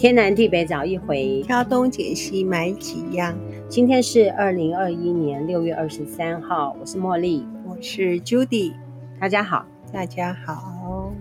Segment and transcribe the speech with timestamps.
[0.00, 3.38] 天南地北找一回，挑东拣西买几样。
[3.68, 8.72] 今天是二零二一年六月二十三号，我是茉莉，我是 Judy，
[9.20, 11.12] 大家好，大家好。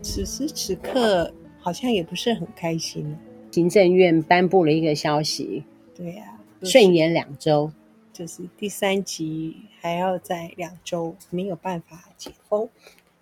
[0.00, 3.16] 此时此刻好像也不是很开心。
[3.50, 5.64] 行政院颁布了一个消息，
[5.96, 7.72] 对呀、啊，顺延两周，
[8.12, 12.68] 就是第三集还要在两周，没有办法解封。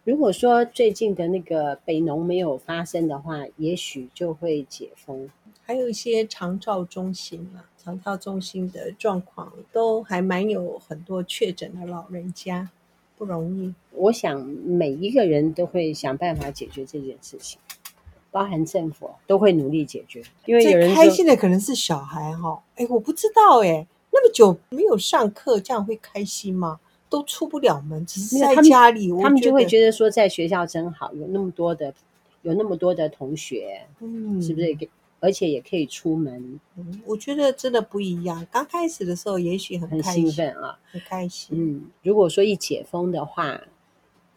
[0.09, 5.29] 如果说最近的那个北农没有发生的话，也许就会解封。
[5.63, 12.71] 还有一些长照中心啊，长照中心的状况都还蛮有很多确诊的老人家，
[13.19, 13.75] 不容易。
[13.93, 17.61] 我想每一个人都会想办法解决这件事情，
[18.31, 20.23] 包含政府都会努力解决。
[20.47, 26.81] 因为有人开心的可能是小孩哈，哎，我不知道哎，那么久没有上课，这样会开心吗？
[27.09, 31.95] 都出不了门，只是在家里，他们，他们就会觉得说，在学校真好，有那么多的，
[32.43, 34.77] 有那么多的同学，嗯，是不是？
[35.21, 36.61] 而且也可以出门。
[36.77, 38.47] 嗯，我觉得真的不一样。
[38.53, 41.49] 刚开始的时候，也许很很兴奋啊，很开心。
[41.59, 43.61] 嗯，如果说一解封的话，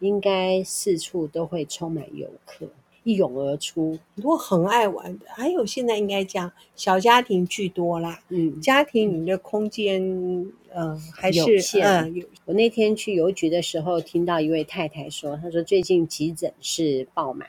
[0.00, 2.66] 应该四处都会充满游客。
[3.04, 8.20] 一涌而出，很多很爱玩的，还有现在应该讲小家庭居多啦。
[8.28, 11.86] 嗯，家庭你的空间，嗯、呃，还是有限。
[11.86, 12.26] 嗯，有。
[12.44, 17.48] 我那天去邮局的时候，听到一位太太说，她说最近急诊室爆满，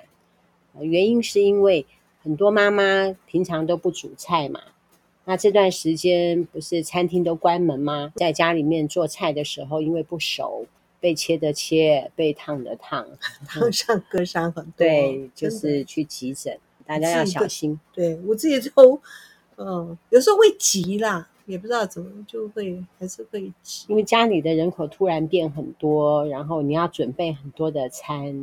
[0.79, 1.85] 原因是因为
[2.21, 4.59] 很多妈妈平常都不煮菜嘛，
[5.25, 8.11] 那这段时间不是餐厅都关门吗？
[8.15, 10.65] 在家里面做菜的时候，因为不熟。
[11.03, 13.05] 被切的切，被烫的烫，
[13.45, 14.71] 烫伤割伤很多。
[14.77, 17.77] 对，就是去急诊，大家要小心。
[17.91, 18.97] 对，我自己都，
[19.57, 28.33] 嗯，有时候会急啦，也不知道怎么就会还是会急，因为家里的人口突然变很多，然后你要准备很多的餐，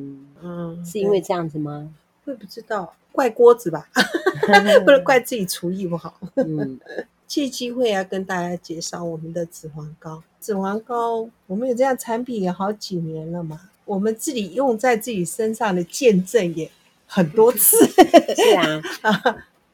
[0.42, 1.90] 嗯，是因为这样子吗？
[2.26, 3.88] 会不知道，怪锅子吧，
[4.84, 6.20] 不能怪自己厨艺不好。
[6.36, 6.78] 嗯。
[7.30, 10.20] 借机会要跟大家介绍我们的紫黄膏。
[10.40, 13.70] 紫黄膏，我们有这样产品也好几年了嘛。
[13.84, 16.68] 我们自己用在自己身上的见证也
[17.06, 17.86] 很多次。
[18.34, 18.82] 是 啊，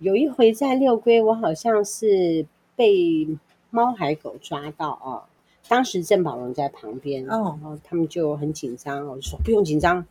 [0.01, 2.45] 有一回在六龟，我好像是
[2.77, 3.27] 被
[3.71, 5.23] 猫海狗抓到哦。
[5.67, 10.05] 当时郑宝龙在旁边，哦，然后他们就很紧张，我就说不用紧张。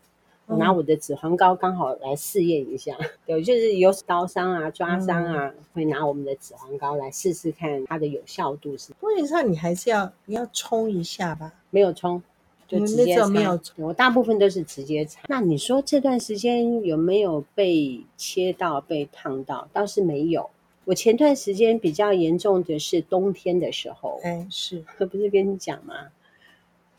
[0.48, 2.96] 我拿我的紫黄膏刚好来试验一下，
[3.26, 8.94] 有就是有刀伤啊、抓伤啊，嗯、会拿我们的紫黄膏来试试看它的有效度是。
[9.02, 11.52] 问题上你还是要你要冲一下吧？
[11.72, 12.22] 没有冲，
[12.68, 13.28] 就直接擦。
[13.28, 15.22] 没有冲，我大部分都是直接擦。
[15.28, 19.68] 那你说这段时间有没有被切到、被烫到？
[19.74, 20.50] 倒是没有。
[20.86, 25.96] 我前段时间比较严重的是冬天的时候，哎，是， 不是跟你讲吗？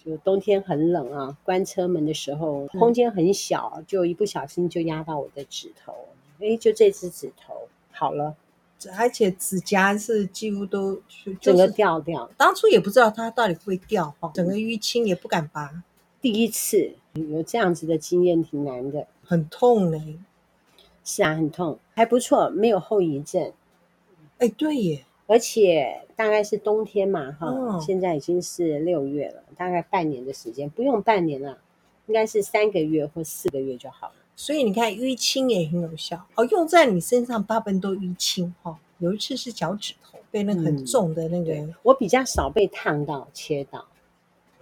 [0.06, 5.93] 就冬天很冷啊，关车门的时候，空间很小，嗯、就一不小心就压到我的指头，
[6.39, 7.55] 哎，就这只指头
[7.91, 8.37] 好了，
[8.97, 11.03] 而且指甲是几乎都、就
[11.33, 12.31] 是、整个掉掉。
[12.37, 15.83] 当初也不知道它到底会掉哈，整个淤青也不敢拔。
[16.21, 20.19] 第一次有这样子的经验挺难的，很痛嘞。
[21.05, 23.53] 是啊，很痛，还不错，没有后遗症。
[24.39, 25.06] 哎，对耶。
[25.28, 31.59] 而且大概是冬天嘛，哈、哦，现在已经是六月了，大概半年的时间，不用半年了，
[32.06, 34.15] 应该是三个月或四个月就好了。
[34.36, 38.76] 所以你看，淤青也很有效哦，用在你身上大部分都淤青哈、哦。
[38.98, 43.84] 有一次是脚趾头被那个很重的那个、嗯，我比较少被烫到切到，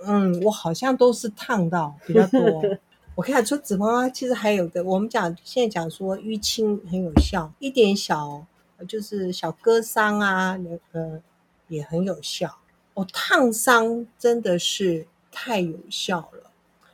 [0.07, 2.41] 嗯，我好像都是烫到比较多。
[3.15, 8.45] 我看说紫妈妈其实还有个，我们讲现在讲说淤青很有效，一点小。
[8.89, 10.59] 就是小割伤啊，
[10.93, 11.23] 呃，
[11.69, 12.59] 也很有效。
[12.95, 16.51] 哦，烫伤真的是太有效了。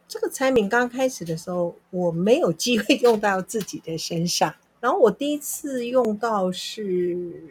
[0.09, 4.55] 这个产品刚开始的时候，我没有机会 用到自己的身上。
[4.81, 7.43] 然后我第一次用到是，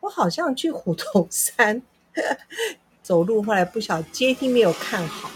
[0.00, 1.82] 我好像去虎头山
[3.02, 5.30] 走路，后来不小阶梯没有看好，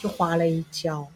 [0.00, 1.06] 就滑了一跤，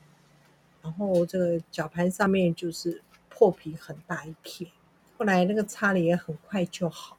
[0.82, 4.70] 然后这个脚盘上面就是破皮很大一片。
[5.18, 7.18] 后来那个擦了也很快就好，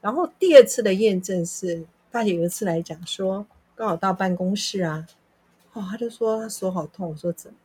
[0.00, 3.44] 然后第二次的验证是大姐有一次来讲说，
[3.74, 5.06] 刚好到办公室啊，
[5.72, 7.56] 哦，她就说她手好痛，我说怎么？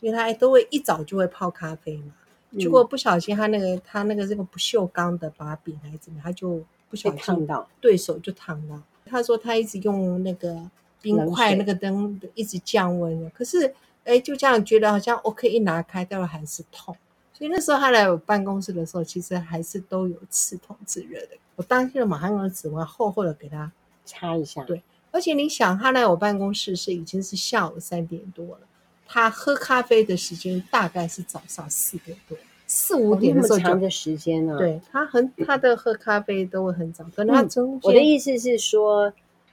[0.00, 2.14] 因为他都会一早就会泡咖啡嘛，
[2.58, 8.80] 结果不小心她那个她那个这个不锈钢的把柄还是怎么，她就不小心烫到，对手就烫到。
[9.04, 10.70] 她说她一直用那个
[11.02, 13.74] 冰块那个灯一直降温，可是
[14.04, 16.96] 哎就这样觉得好像 OK，一拿开待会还是痛。
[17.40, 21.28] 所以那时候他来我办公室的时候，其实还是都有刺痛、炙热的。
[21.56, 23.72] 我当天马上用纸巾厚厚的给他
[24.04, 24.62] 擦一下。
[24.64, 28.60] 对，而且你想，他来我办公室是已经是下午三点多了，
[29.06, 34.58] 他喝咖啡的时间大概是早上四点多，四五点的时候就、哦、长的时间呢、啊？
[34.58, 39.10] 对，他很他的喝咖啡都会很早，可能他中我的意思是说，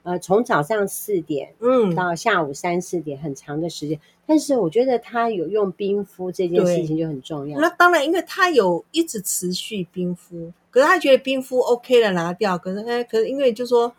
[0.07, 7.59] 呃，从早上四点嗯到下午三四点很长的时间，但是我觉得他有用冰敷这件事情就很重要。
[7.59, 13.94] 那当然，因为他有一直持续冰敷，可是他觉得冰敷 OK 了拿掉，可是哎，可是因为就说，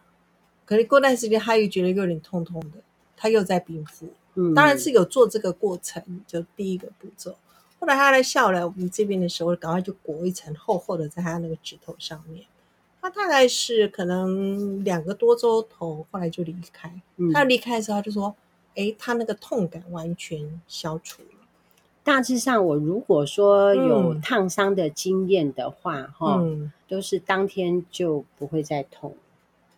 [0.65, 2.79] 可能过段时间他又觉得有点痛痛的，
[3.15, 4.07] 他又在冰敷。
[4.35, 7.37] 嗯，当然是有做这个过程，就第一个步骤。
[7.79, 12.45] 后来他来笑来我们这边的时候，赶快就裹一层厚厚的在他那个指头上面。
[13.01, 16.93] 他大概是可能两个多周头，后来就离开。
[17.17, 18.35] 嗯、他离开的时候，他就说
[18.75, 21.29] ：“哎，他那个痛感完全消除了。”
[22.05, 29.15] 大致上，我如果说有烫伤的经验的话，哈、嗯，都是当天就不会再痛。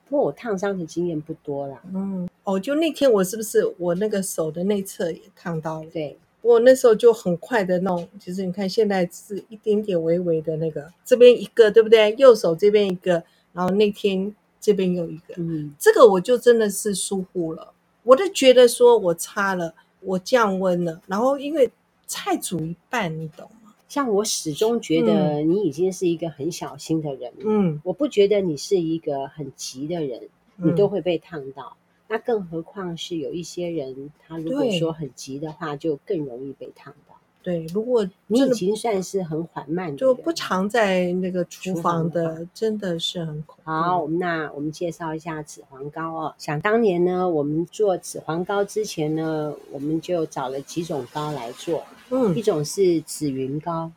[0.09, 1.81] 不过我烫伤的经验不多啦。
[1.93, 5.91] 嗯，哦，就那天我是不是我那个手的内侧也烫到了？
[5.91, 6.17] 对。
[6.43, 12.15] 我那时候就很快的弄，其实你看现在是一点点微微的那个，这边一个对不对？
[12.17, 13.23] 右手这边一个，
[13.53, 17.73] 然后那天这边又一个，嗯，这个我就真的是疏忽了，
[18.03, 21.71] 我就觉得说我擦了，我降温了，然后因为
[22.07, 23.75] 菜煮一半，你懂吗？
[23.89, 31.77] 像我始终觉得你已经是一个很小心的人，嗯，我不觉得你是一个很急的人，你都会被烫到。
[32.11, 37.15] 嗯那更何况是有一些人，他如果说很急的话，就更容易被烫到。
[37.41, 43.71] 对，如果你已经算是很缓慢的，就不常在那个厨房的，房的真的是很恐怖。
[43.71, 46.35] 好，那我们介绍一下紫黄膏哦。
[46.37, 51.85] 想当年呢，我们做紫黄膏之前呢，我们就找了几种膏来做。
[52.11, 53.93] 嗯，一种是紫云膏。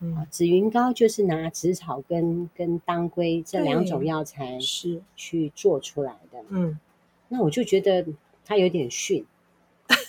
[0.00, 6.38] 嗯，紫云膏就是拿紫草根跟当归这两种药材是去做出来的。
[6.48, 6.76] 嗯。
[7.32, 8.04] 那我就觉得
[8.44, 9.24] 它有点逊，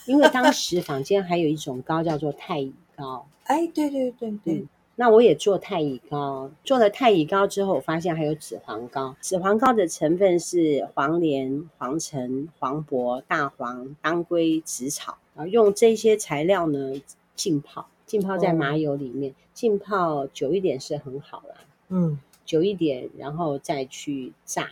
[0.05, 3.25] 因为当时坊间还有一种膏叫做太乙膏。
[3.45, 4.67] 哎，对对对对、嗯。
[4.95, 9.15] 那我也做太乙膏，做了太乙膏之后，我发现还有紫黄膏。
[9.21, 17.01] 紫黄膏的成分是黄连、黄橙、黄柏、大黄、当归、紫草，然后用这些材料呢
[17.35, 21.55] 浸泡，浸泡在麻油里面，哦、浸泡久一点是很好啦。
[21.87, 24.69] 嗯，久一点，然后再去炸，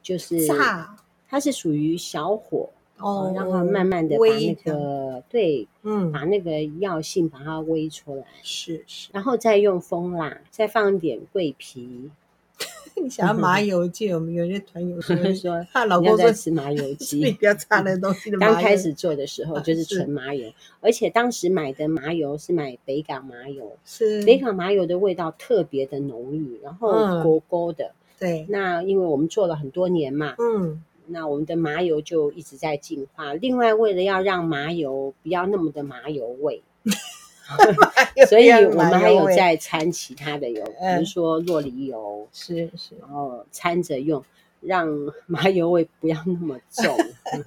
[0.00, 0.96] 就是炸。
[1.30, 2.68] 它是属于小火
[2.98, 12.10] 哦，让它慢慢的把那个对，嗯，把那个药性把它煨出来，是是，然后再用蜂蜡，再放一点桂皮。
[13.02, 14.12] 你想要麻油鸡？
[14.12, 18.30] 我们有些团友说 说，她老公在吃麻油 鸡，不要擦那东西。
[18.32, 27.92] 刚开始做的时候就是纯麻油，而且当时买的麻油是买北港麻油，是北港麻油的味道特别的浓郁，然后勾勾的。
[28.18, 30.82] 对，那因为我们做了很多年嘛，嗯。
[31.10, 33.34] 那我们的麻油就一直在进化。
[33.34, 36.62] 另外，为了要让麻油不要那么的麻油味，
[38.28, 44.24] 所以我们还有在掺其他的油，比如说洛梨油，是是，然后掺着用，
[44.60, 44.88] 让
[45.26, 46.96] 麻油味不要那么重。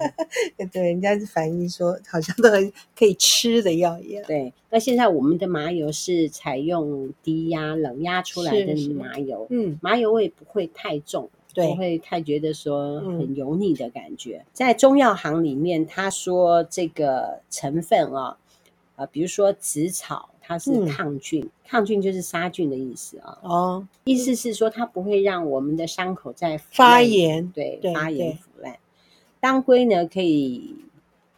[0.70, 4.22] 对，人家是反映说，好像都很可以吃的药一样。
[4.26, 11.30] 对，那现在我们的麻油是采用低压冷压出来的麻油，嗯，麻油味不会太重。
[11.54, 14.38] 对，不会太觉得说很油腻的感觉。
[14.38, 18.36] 嗯、在中药行里面，他说这个成分啊，
[18.96, 23.38] 呃，比如说紫草，它是抗菌，嗯、抗菌就是杀菌的意思啊。
[23.42, 28.76] 哦，意思是说它不会让我们的伤口再发炎，对，对发炎腐烂。
[29.40, 30.74] 当归呢，可以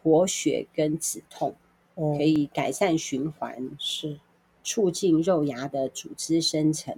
[0.01, 1.53] 活血跟止痛，
[1.95, 4.17] 哦、可以改善循环，是
[4.63, 6.95] 促进肉芽的组织生成。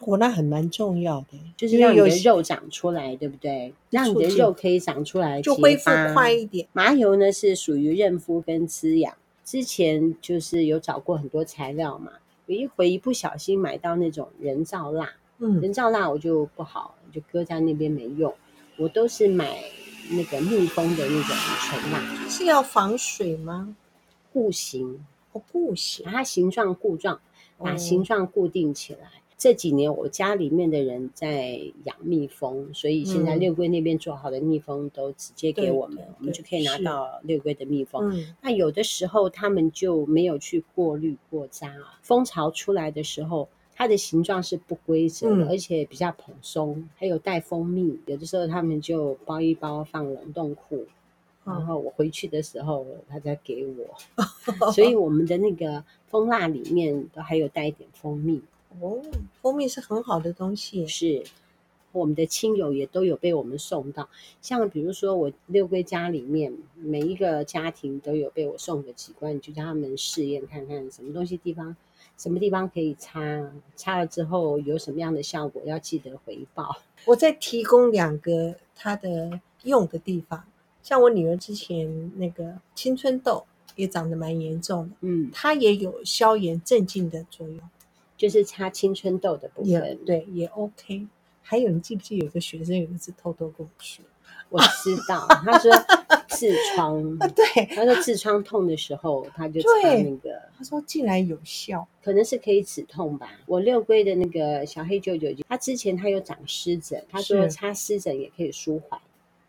[0.00, 3.72] 我、哦、那很蛮重要的，就是让你的肉长出来，对不对？
[3.90, 6.68] 让你的肉可以长出来，就恢复快一点。
[6.72, 9.14] 麻油呢是属于润肤跟滋养。
[9.42, 12.12] 之前就是有找过很多材料嘛，
[12.46, 18.34] 有一回一不小心买到那种人造蜡，嗯，人造蜡我就不好，就搁在那边没用。
[18.76, 19.62] 我都是买
[20.10, 23.74] 那个密封的那种纯蜡，是要防水吗？
[24.32, 27.18] 固形，哦，固形，把它形状固状，
[27.56, 28.98] 把形状固定起来。
[28.98, 38.10] 哦这几年我家里面的人在养蜜蜂，所以现在六龟那边做好的蜜蜂都直接给我们，我们就可以拿到六龟的蜜蜂。
[38.40, 48.00] 那有的时候他们就没有去过滤过渣，蜂巢出来的时候，它的形状是不规则的，而且比较蓬松，还有带蜂蜜。
[48.06, 50.86] 有的时候他们就包一包放冷冻库，
[51.44, 54.72] 然后我回去的时候他再给我。
[54.72, 58.40] 所以我们的那个蜂蜡里面都还有带一点蜂蜜。
[58.80, 59.02] 哦，
[59.40, 61.24] 蜂蜜是很好的东西，是。
[61.92, 64.06] 我们的亲友也都有被我们送到，
[64.42, 71.74] 像比如说我六龟家里面每一个家庭都有被我送个几罐，就叫他们试验看看什么东西地方
[72.18, 76.76] 什么地方可以擦，擦了之后有什么样的效果，要记得回报。
[77.06, 80.44] 我再提供两个它的用的地方，
[80.82, 87.58] 像我女儿之前那个青春痘也长得蛮严重的，嗯，它也有消炎镇静的作用，
[88.16, 91.06] 就是擦青春痘的部分，对，也 OK。
[91.42, 94.04] 还有，你记不记得有个学生有一次偷偷跟我说，
[94.48, 95.70] 我知道，他说
[96.28, 99.68] 痔疮，对，他说痔疮痛的时候，他就擦
[100.02, 103.30] 那个，他说竟然有效，可能是可以止痛吧。
[103.46, 109.00] 我六龟的那个小黑舅舅，他之前他有长湿疹，他说擦湿疹也可以舒缓。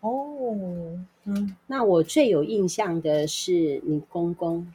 [0.01, 4.71] 哦，嗯，那我最有印象的是你公公，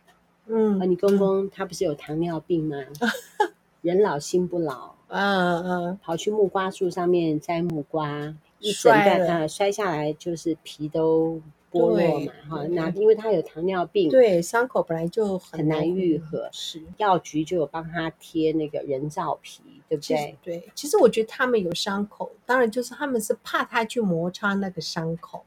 [0.47, 2.77] 嗯，你公公他不是有糖尿病吗？
[3.83, 4.95] 人老心不老。
[5.09, 11.39] 嗯嗯，跑去木瓜树上面摘木瓜，一整段呃摔下来就是皮都
[11.71, 12.67] 剥落嘛哈。
[12.69, 20.39] 那因为他有糖尿病，对伤口本来就很难愈合，是药局就有帮他贴那个人造皮，对不对？
[20.43, 25.45] 对，其实我觉得他们有伤口，当然就是他们是怕他去摩擦那个伤口。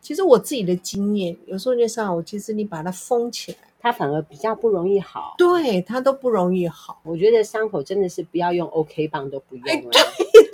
[0.00, 3.58] 其实我自己的经验，有时候那伤口其实你把它封起来。
[3.82, 7.00] 它反而比较不容易好，对，它都不容易好。
[7.02, 9.90] 我觉得伤口真的是不要用 OK 棒都不用了，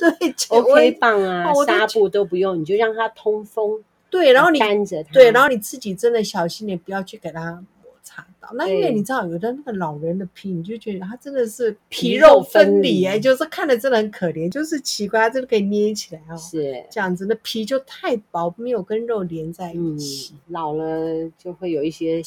[0.00, 3.84] 对 对，OK 棒啊、纱布都不用，你就让它通风。
[4.08, 7.62] 对，然后你干着它，对，然后你自己真的小心点，不要去给它。
[8.54, 20.34] 那因为你知道，有的那个老人的皮，你就觉得他真的是皮肉分离哎，就是看着真的很可怜，就是奇怪，他真的可以捏起来哦，是这样子，那皮就太薄，没有跟肉连在一起。
[20.48, 22.22] 老了就会有一些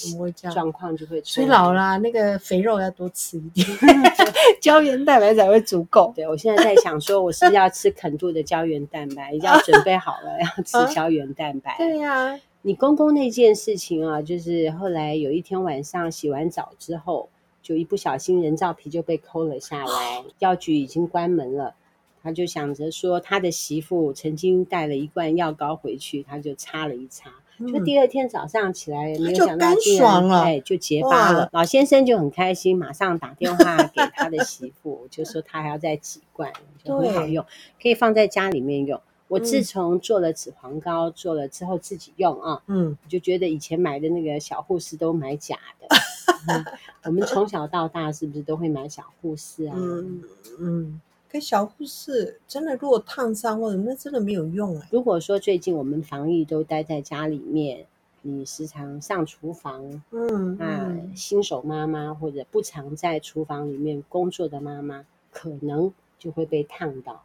[0.54, 3.68] 状况，就会所以老了那个肥肉要多吃一点，
[4.62, 6.14] 胶原蛋白才会足够。
[6.16, 11.76] 对，我现在在想说，我是要吃肯度的胶原蛋白，已 经要准备好了要吃胶原蛋白。
[11.80, 12.40] 对呀。
[12.64, 17.30] 你公公那件事情啊，就是后来有一天晚上洗完澡之后，
[17.62, 21.76] 就一不小心人造皮就被抠了下来，药局已经关门了。
[22.24, 31.50] 他就想着说，他的媳妇曾经带了一罐药膏回去，他就擦了一擦，就第二天早上起来，没有想到竟然哎就结疤了。
[31.52, 36.54] 老先生就很开心，马上打电话给他的媳妇，就说他还要再几罐，
[36.84, 37.44] 就很好用，
[37.82, 39.02] 可以放在家里面用。
[39.32, 45.88] 我自从做了紫黄膏，做了之后自己用啊，嗯，我就觉得以前买的那个小护士都买假的。
[46.50, 46.66] 嗯、
[47.06, 49.74] 我们从小到大是不是都会买小护士啊？
[49.78, 50.22] 嗯
[50.60, 54.86] 嗯，可小护士真的如果烫伤或者那真的没有用啊。
[54.92, 57.86] 如果说最近我们防疫都待在家里面，
[58.24, 67.24] 你时常上厨房，嗯，啊，新手妈妈或者不常在厨房里面工作的妈妈，可能就会被烫到。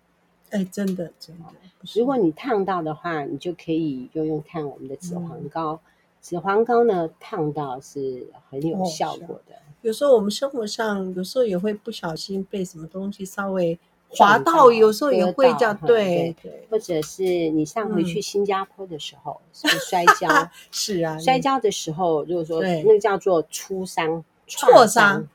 [0.50, 1.44] 哎，真的真的，
[1.94, 5.72] 如果你烫到的话，你就可以用用看我们的紫黄膏。
[5.72, 5.78] 嗯、
[6.20, 9.54] 紫黄膏呢，烫到是很有效果的。
[9.82, 15.76] 有时候我们生活上，有时候也会不小心被什么东西稍微滑到，有时候也会这样。
[15.86, 20.28] 对对，或者是你上回去新加坡的时候，嗯、是摔跤，
[20.70, 25.28] 是啊，摔跤的时候，如果说那个叫做挫伤、挫伤。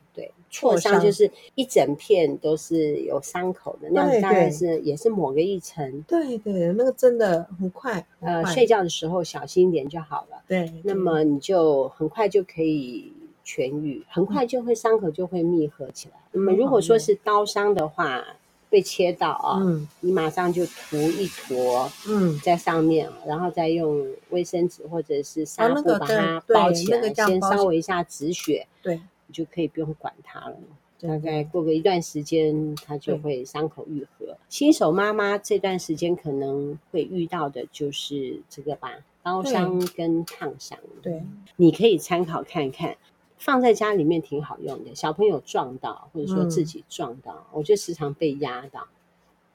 [0.50, 6.02] 挫伤就是一整片都是有伤口的，那当然是也是抹个一层。
[6.06, 8.06] 对对，那个真的很快。
[8.20, 10.42] 呃，睡觉的时候小心一点就好了。
[10.46, 13.10] 对，那么你就很快就可以
[13.44, 16.14] 痊愈，很快就会伤口就会密合起来。
[16.32, 18.22] 那么如果说是刀伤的话，
[18.68, 19.60] 被切到啊，
[20.00, 28.66] 你马上就涂一坨，嗯，在上面，然后再用卫生纸或者是纱布把它包起来，先稍微一下止血。
[28.82, 29.00] 对。
[29.32, 30.56] 就可以不用管它了，
[31.00, 34.36] 大概过个一段时间，它就会伤口愈合。
[34.48, 40.78] 新手妈妈这段时间可能会遇到的就是这个吧，刀伤跟烫伤。
[41.00, 41.24] 对，
[41.56, 42.96] 你可以参考看看，
[43.38, 44.94] 放在家里面挺好用的。
[44.94, 48.86] 小朋友撞到，或者说自己撞到，嗯、我就时常被压到。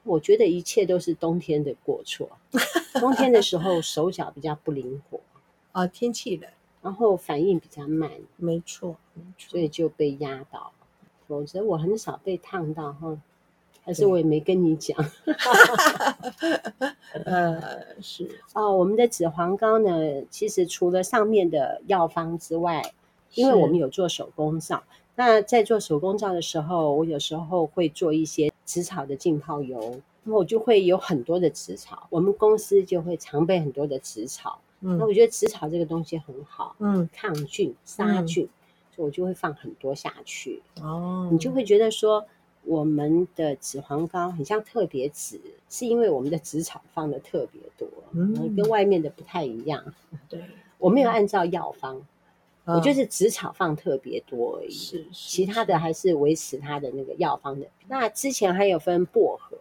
[0.04, 2.30] 我觉得一切都是冬天的过错。
[3.00, 5.20] 冬天的时候手脚比较不灵活
[5.72, 6.50] 啊，天气冷。
[6.88, 10.72] 然后反应比较慢，没错，没错，所以就被压倒。
[11.26, 13.14] 否则我很少被烫到哈，
[13.84, 14.96] 还是我也没跟你讲。
[17.26, 17.60] 呃，
[18.00, 19.90] 是哦，我们的紫黄膏呢，
[20.30, 22.94] 其实除了上面的药方之外，
[23.34, 24.82] 因为我们有做手工皂，
[25.14, 34.58] 那在做手工皂的时候，我有时候会做一些紫草的浸泡油，那么我就会有很多的紫草，我们公司就会常备很多的紫草。
[34.80, 38.48] 嗯，那我觉得紫草这个东西很好，嗯，抗菌杀菌，嗯、
[38.94, 40.62] 所以我就会放很多下去。
[40.80, 42.24] 哦，你就会觉得说，
[42.64, 49.82] 我们的紫黄膏很像特别紫，是因为我们的紫草放的特别多，嗯，跟外面的不太一样。
[50.28, 50.42] 对，
[50.78, 52.00] 我没有按照药方，
[52.64, 57.66] 我就是紫草放特别多而已，是，其他的还是维持它的那个药方的。
[57.88, 59.58] 那之前还有分薄荷，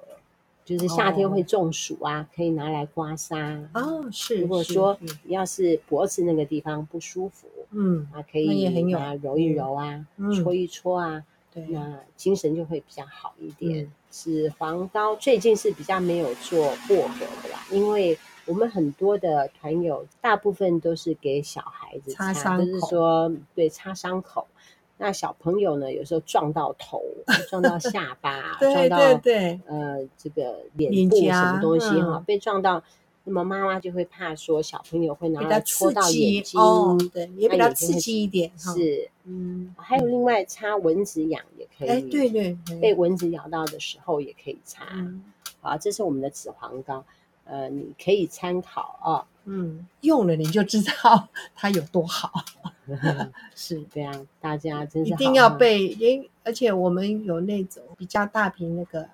[0.67, 3.65] 就是夏天会中暑啊，可以拿来刮痧。
[3.73, 4.41] 哦，是。
[4.41, 10.05] 如果说要是脖子那个地方不舒服，嗯，啊，可以啊揉一揉啊，
[10.35, 13.89] 搓一搓啊，对，那精神就会比较好一点。
[14.09, 18.17] 紫黄膏最近是比较没有做薄荷的啦，因为。
[18.49, 24.47] 我们很多的团友，大部分都是给小孩子擦，擦就是说对擦伤口。
[24.97, 27.03] 那小朋友呢，有时候撞到头，
[27.49, 32.81] 撞到下巴， 对撞到对对呃这个脸部什么东西哈、嗯，被撞到，
[33.23, 38.51] 那么妈妈就会怕说小朋友会拿来戳到眼睛，哦、对，也比较刺激一点。
[38.57, 44.85] 是，嗯，还有另外擦蚊子痒也可以，哎，对对，被蚊子咬到的时候也可以擦。
[44.93, 45.23] 嗯、
[45.61, 47.05] 好，这是我们的紫黄膏。
[47.49, 52.31] 呃，你可以参考啊、哦，嗯，用了你就知道 它有多好，
[53.55, 59.07] 是这样，大家真是一定要备，因而且我们有那种比较大瓶那个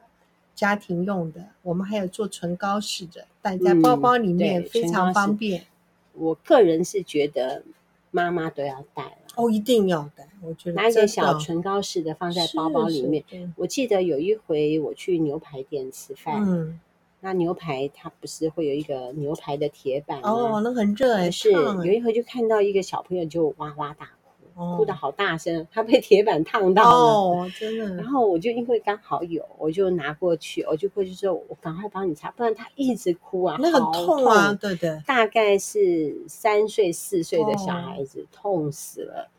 [0.56, 5.62] 家庭用的，我们还有做唇膏式的，带在包包里面非常方便。
[5.62, 5.66] 嗯、
[6.14, 7.64] 我个人是觉得
[8.12, 13.24] 妈妈都要带了，哦，一定要带，我觉得拿一个小唇膏式的放在包包里面。
[13.58, 16.80] 我记得有一回我去牛排店吃饭，嗯。
[17.26, 20.30] 那牛排它不是会有一个牛排的铁板吗？
[20.30, 21.32] 哦，那很热哎。
[21.32, 26.98] 是有一回就看到一个小朋友就哇哇大哭，哦、哭得好大声，他被铁板烫到了。
[26.98, 27.96] 哦，真的。
[27.96, 35.02] 然后我就因为刚好有，我就拿过去，我就过去说，我赶快帮你擦，不然他一直哭啊，那很痛啊，痛对对。
[35.08, 39.30] 大概是三岁四岁的小孩子，哦、痛死了。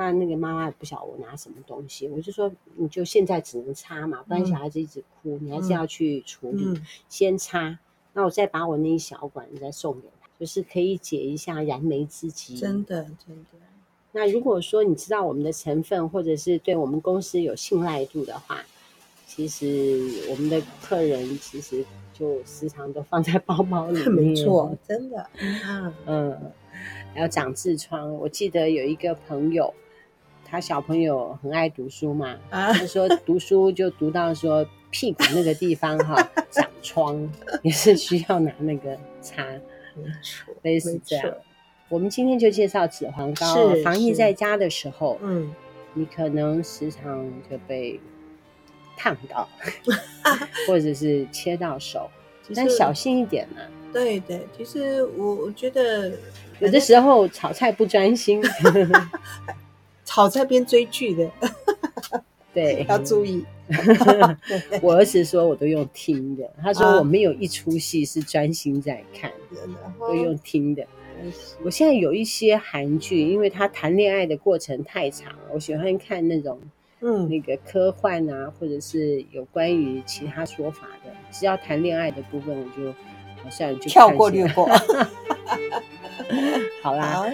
[0.00, 7.76] 那那个妈妈也不晓得我拿什么东西，我就说你就现在只能擦嘛，不然小孩子一直哭，嗯、你还是要去处理，嗯、先擦。
[8.12, 12.56] 那我再把我那一小管再送给他，就是可以解一下燃眉之急。
[12.56, 13.58] 真的，真的。
[14.12, 18.64] 那如果说你知道我们的成分，或者是对我们公司有信赖度的话，
[19.26, 24.12] 其实我们的客人其实就时常都放在包包里 面。
[24.12, 25.28] 没错，真的。
[25.40, 26.52] 嗯 嗯，
[27.12, 29.74] 还有长痔疮，我记得有一个朋友。
[30.50, 36.16] 他小朋友很爱读书嘛，啊、他说读书就读到说屁股那个地方哈
[36.50, 37.30] 长疮，
[37.62, 39.44] 也是需要拿那个擦，
[40.62, 41.34] 类似这样。
[41.90, 45.54] 我们今天就介绍紫黄膏，防疫在家的时候，嗯，
[45.92, 48.00] 你可能时常就被
[48.96, 49.48] 烫到，
[50.66, 52.10] 或者是切到手，
[52.54, 53.60] 但小心一点嘛。
[53.92, 56.10] 对对，其实我我觉得
[56.60, 58.42] 有的时候炒菜不专心。
[60.18, 61.30] 炒菜边追剧的，
[62.52, 63.44] 对， 要注意。
[64.82, 66.42] 我儿子说，我都用听的。
[66.60, 69.30] 他说我没有一出戏是专心在看，
[70.00, 70.84] 都用听的。
[71.62, 76.58] 我现在有一些韩剧，因为他谈恋爱的过程太长了，我喜欢看那种
[77.00, 81.12] 嗯那个科幻啊，或者是有关于其他说法的。
[81.30, 82.90] 只要谈恋爱的部分，我就
[83.40, 84.68] 好像就跳过略过。
[86.82, 87.24] 好啦。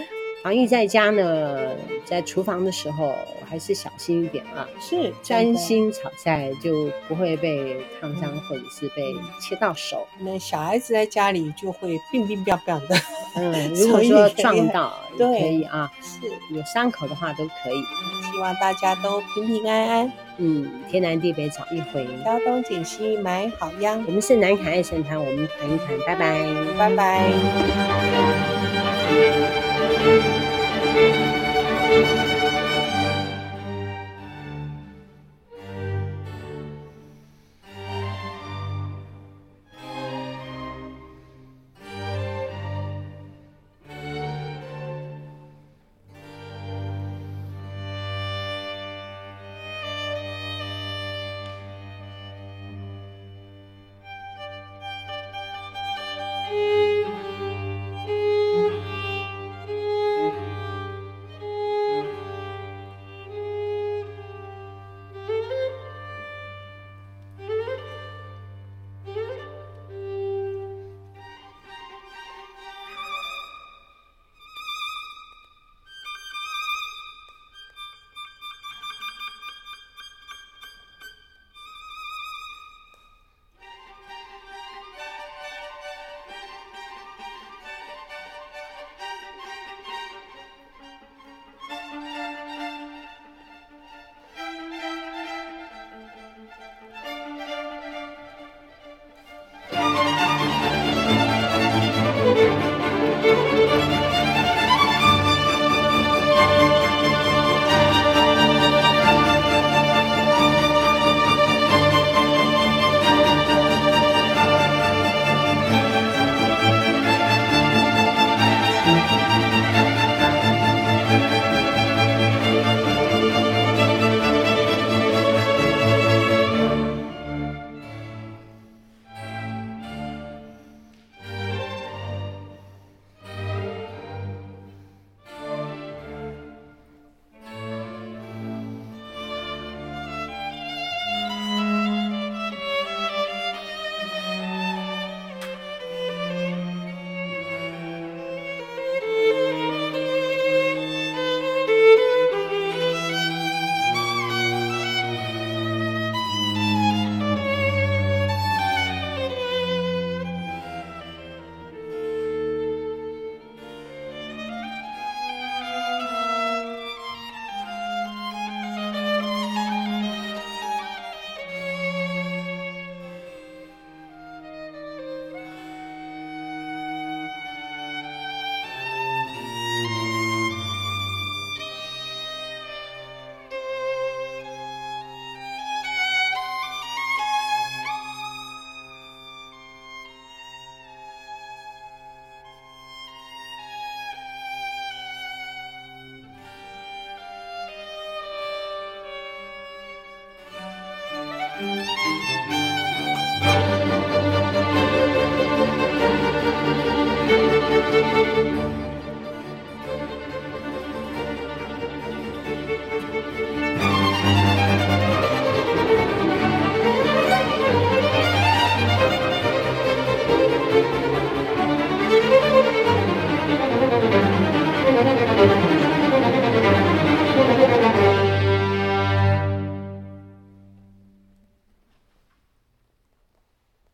[0.44, 1.58] 防疫在家呢，
[2.04, 3.14] 在厨房的时候
[3.48, 10.06] 还是小心一点啊，是专心炒菜就不会被烫伤或者是被切到手。
[10.18, 12.94] 那小孩子在家里就会乒乒乓乓的，
[13.36, 17.82] 嗯， 如果说撞到也可以啊，是有伤口的话都可以。
[18.30, 24.04] 希望大家都平平安安，嗯，天南地北找一回，挑东拣西买好秧。
[24.06, 28.63] 我们是南凯爱神坛，我们谈一谈，拜拜，拜拜。
[28.74, 29.12] Thank
[32.28, 32.33] you.